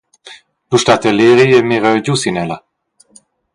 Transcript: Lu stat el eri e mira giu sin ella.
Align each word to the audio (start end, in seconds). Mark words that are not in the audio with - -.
Lu 0.69 0.77
stat 0.83 1.03
el 1.09 1.19
eri 1.27 1.45
e 1.57 1.61
mira 1.69 1.89
giu 2.05 2.15
sin 2.21 2.39
ella. 2.43 2.57